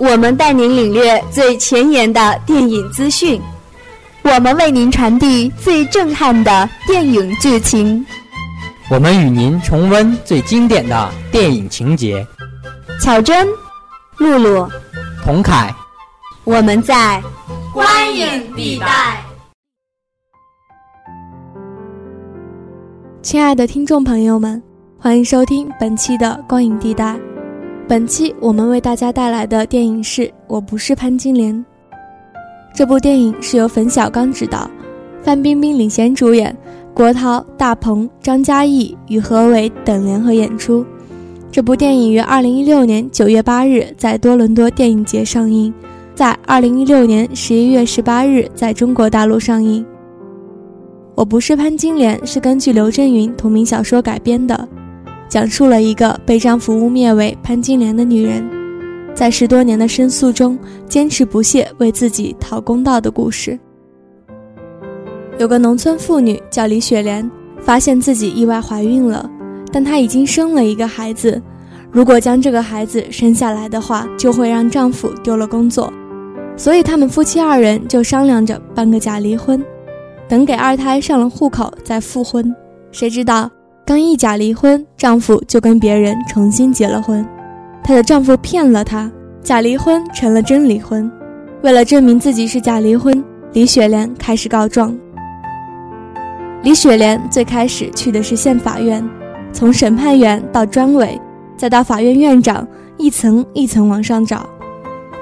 [0.00, 3.38] 我们带您领略最前沿的电影资讯，
[4.22, 8.02] 我们为您传递最震撼的电影剧情，
[8.90, 12.26] 我们与您重温最经典的电影情节。
[12.98, 13.46] 巧珍、
[14.16, 14.66] 露露、
[15.22, 15.70] 童凯，
[16.44, 17.22] 我们在
[17.70, 19.22] 观影地带。
[23.20, 24.62] 亲爱的听众朋友们，
[24.98, 27.20] 欢迎收听本期的光影地带。
[27.90, 31.52] 本期我们为大家带来的电影是《我不是潘金莲》。
[32.72, 34.70] 这部电影是由冯小刚执导，
[35.24, 36.56] 范冰冰领衔主演，
[36.94, 40.86] 郭涛、大鹏、张嘉译与何伟等联合演出。
[41.50, 45.74] 这部电影于二零一六年九月八日在多伦多电影节上映，
[46.14, 49.84] 在二零一六年十一月十八日在中国大陆上映。
[51.16, 54.68] 我不是潘金莲是根据刘震云同名小说改编的，
[55.30, 58.44] 讲述了一个被丈夫污蔑为潘金莲的女人，
[59.14, 63.56] 在十多年的申诉中坚持不懈为自己讨公道的故事。
[65.38, 69.30] 有个农村妇女叫李雪莲，发现自己意外怀孕了，
[69.72, 71.40] 但她已经生了一个孩子，
[71.92, 75.92] 如果将这个孩子生下来的话，就会让丈夫丢了工作，
[76.56, 79.64] 所以他们夫妻二人就商量着办个假离婚。
[80.28, 82.52] 等给二胎上了户口再复婚，
[82.90, 83.48] 谁知道
[83.90, 87.26] 刚一假离婚，丈夫就跟别人重新结了婚。
[87.82, 89.10] 她的丈夫骗了她，
[89.42, 91.10] 假离婚成了真离婚。
[91.64, 93.20] 为了证明自己是假离婚，
[93.52, 94.96] 李雪莲开始告状。
[96.62, 99.04] 李雪莲最开始去的是县法院，
[99.52, 101.20] 从审判员到专委，
[101.56, 102.64] 再到法院院长，
[102.96, 104.48] 一层一层往上找，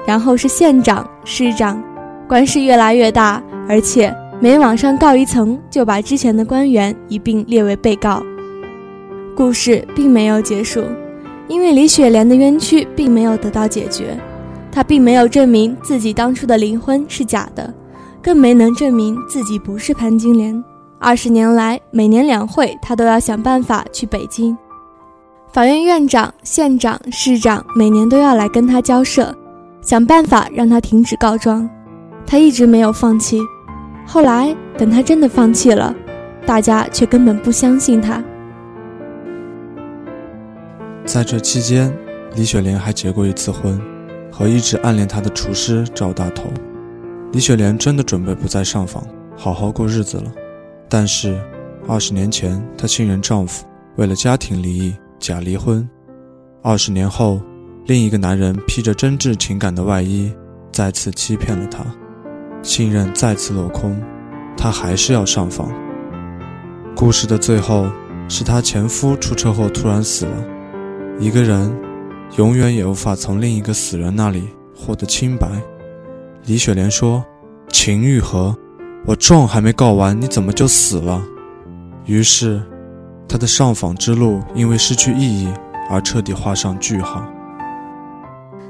[0.05, 1.83] 然后是县长、市长，
[2.27, 4.15] 官势越来越大，而且。
[4.41, 8.23] 每往上告一层，就把之前的官员一并列为被告。
[9.39, 10.83] 故事并没有结束，
[11.47, 14.19] 因为李雪莲的冤屈并没有得到解决，
[14.69, 17.73] 她并没有证明自己当初的离婚是假的，
[18.21, 20.61] 更没能证明自己不是潘金莲。
[20.99, 24.57] 二十年来，每年两会，她都要想办法去北京。
[25.53, 29.33] 法院院长、县长、市长每年都要来跟她交涉，
[29.81, 31.67] 想办法让她停止告状。
[32.25, 33.39] 她一直没有放弃。
[34.05, 35.95] 后来，等他真的放弃了，
[36.45, 38.21] 大家却根本不相信他。
[41.09, 41.91] 在这期间，
[42.35, 43.81] 李雪莲还结过一次婚，
[44.31, 46.43] 和一直暗恋她的厨师赵大头。
[47.31, 49.03] 李雪莲真的准备不再上访，
[49.35, 50.31] 好好过日子了。
[50.87, 51.35] 但是，
[51.87, 53.65] 二十年前她信任丈夫，
[53.95, 55.89] 为了家庭利益假离婚。
[56.61, 57.41] 二十年后，
[57.87, 60.31] 另一个男人披着真挚情感的外衣，
[60.71, 61.83] 再次欺骗了她。
[62.61, 63.99] 信任再次落空，
[64.55, 65.71] 她还是要上访。
[66.95, 67.87] 故事的最后
[68.27, 70.58] 是她前夫出车祸突然死了。
[71.19, 71.69] 一个人
[72.37, 75.49] 永远也无法从另一个死人那里获得清白。
[76.45, 77.23] 李雪莲说
[77.67, 78.55] ：“秦玉和，
[79.05, 81.21] 我状还没告完，你怎么就死了？”
[82.07, 82.61] 于是，
[83.27, 85.49] 她的上访之路因为失去意义
[85.89, 87.21] 而彻底画上句号。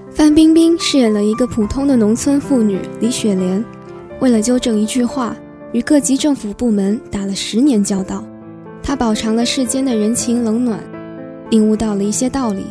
[0.10, 3.64] 范冰冰饰演了一个普通的农村妇女李雪莲。
[4.20, 5.36] 为了纠正一句话，
[5.72, 8.24] 与各级政府部门打了十年交道，
[8.82, 10.80] 她饱尝了世间的人情冷暖，
[11.50, 12.66] 领悟到了一些道理。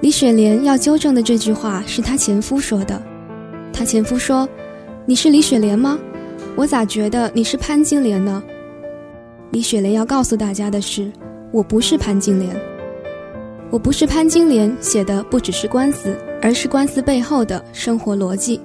[0.00, 3.00] 李雪莲要纠正的这句话是她前夫说的，
[3.72, 4.48] 她前夫说
[5.06, 5.98] ：“你是李雪莲吗？
[6.54, 8.42] 我咋觉得你是潘金莲呢？”
[9.52, 11.10] 李雪莲要告诉大家的是
[11.50, 12.54] ：“我不是潘金莲，
[13.70, 18.60] 我不是潘金莲。”写的不只是官司，而是官司背后的生活逻辑。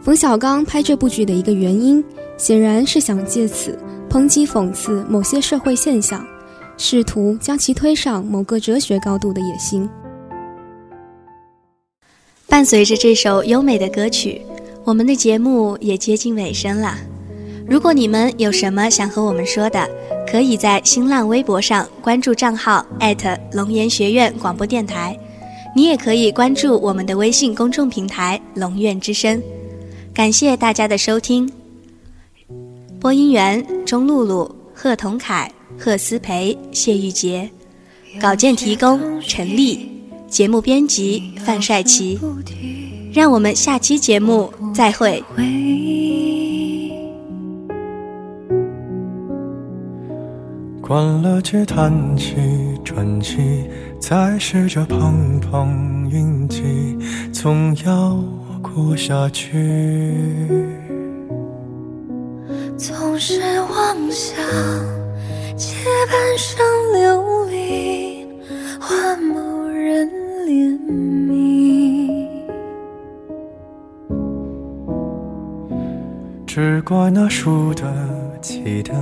[0.00, 2.04] 冯小刚拍这部剧的一个原因，
[2.36, 3.76] 显然是想借此
[4.10, 6.24] 抨击讽刺某些社会现象，
[6.76, 9.88] 试图将其推上某个哲学高度的野心。
[12.48, 14.42] 伴随着这首优美的歌曲，
[14.84, 16.96] 我们的节目也接近尾声了。
[17.66, 19.88] 如果你们有什么想和我们说的，
[20.30, 22.84] 可以在新浪微博上关注账号
[23.52, 25.18] 龙岩学院广播电台，
[25.74, 29.40] 你也可以关注我们的微信公众平台龙院之声。
[30.12, 31.50] 感谢大家的收听。
[33.00, 37.48] 播音员：钟露露、贺同凯、贺思培、谢玉洁；
[38.20, 39.88] 稿件提供：陈丽；
[40.28, 42.18] 节目编辑：范帅奇。
[43.12, 45.22] 让我们下期节目再会。
[50.80, 52.34] 关了机，叹气，
[52.84, 53.36] 喘气，
[54.00, 56.62] 再试着碰碰运气，
[57.32, 58.22] 总要。
[58.74, 59.50] 过下去，
[62.78, 64.36] 总是妄想
[65.62, 65.76] 借
[66.10, 68.26] 半生流离
[68.80, 70.10] 换某人
[70.44, 72.26] 怜悯
[76.44, 77.84] 只怪那输得
[78.42, 78.92] 起的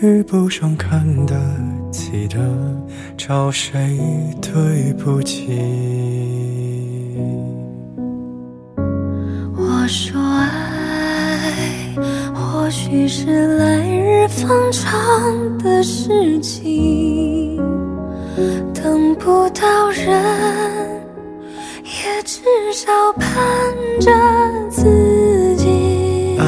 [0.00, 1.34] 遇不上看得
[1.90, 2.38] 起的
[3.16, 3.98] 找谁
[4.40, 6.49] 对不起？
[12.70, 17.56] 或许是来日方长的事情，
[18.72, 20.06] 等不到人。
[21.82, 22.40] 也至
[22.72, 23.28] 少盼
[23.98, 24.12] 着
[24.70, 26.38] 自己。
[26.38, 26.46] 爱，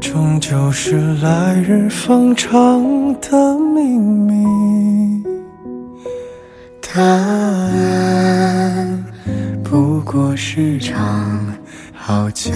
[0.00, 2.80] 终究是来日方长
[3.20, 4.46] 的秘密。
[6.80, 7.74] 答案
[9.64, 11.44] 不过是场
[11.92, 12.52] 好觉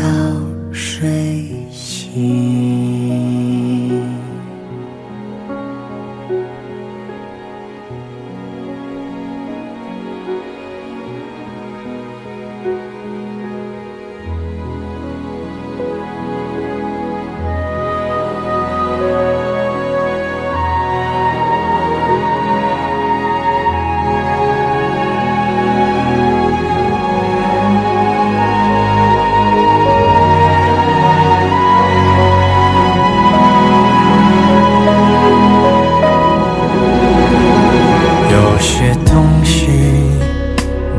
[39.05, 39.69] 东西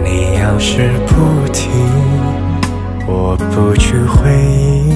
[0.04, 1.70] 你要是不提
[3.08, 4.30] 我不去回
[4.88, 4.94] 忆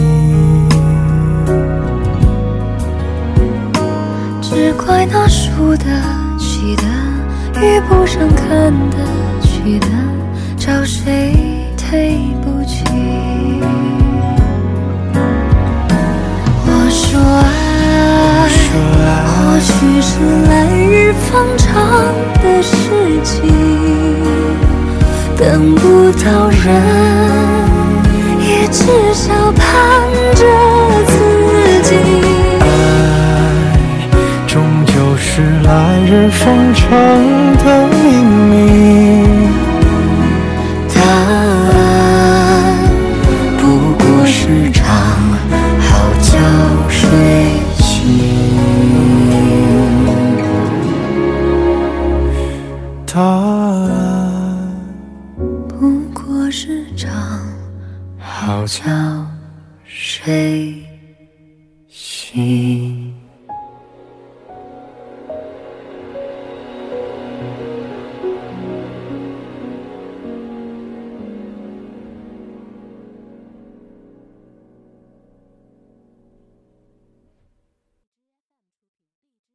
[4.41, 5.85] 只怪那输得
[6.37, 6.83] 起的
[7.61, 8.97] 遇不上看得
[9.41, 9.87] 起的
[10.57, 11.33] 找谁
[11.89, 12.83] 对不起
[16.65, 17.67] 我说爱
[19.25, 20.66] 或许是来
[21.17, 21.73] 方长
[22.41, 22.75] 的事
[23.23, 23.47] 情
[25.37, 26.65] 等不到人
[28.39, 29.65] 也至少盼
[30.35, 30.45] 着
[31.07, 31.11] 自
[31.83, 31.95] 己。
[32.61, 32.65] 爱
[34.47, 36.87] 终究是来日方长
[37.63, 38.96] 的秘密。